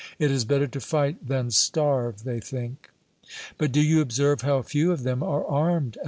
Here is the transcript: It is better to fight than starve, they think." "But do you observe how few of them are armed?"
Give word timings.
It 0.17 0.31
is 0.31 0.45
better 0.45 0.65
to 0.65 0.79
fight 0.81 1.27
than 1.27 1.51
starve, 1.51 2.23
they 2.23 2.39
think." 2.39 2.89
"But 3.59 3.71
do 3.71 3.79
you 3.81 4.01
observe 4.01 4.41
how 4.41 4.63
few 4.63 4.91
of 4.91 5.03
them 5.03 5.21
are 5.21 5.45
armed?" 5.45 5.95